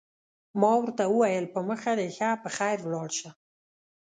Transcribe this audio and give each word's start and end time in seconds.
ما 0.59 0.71
ورته 0.81 1.03
وویل: 1.09 1.45
په 1.53 1.59
مخه 1.69 1.91
دې 1.99 2.07
ښه، 2.15 2.29
په 2.43 2.49
خیر 2.57 2.77
ولاړ 2.83 3.09
شه. 3.19 3.29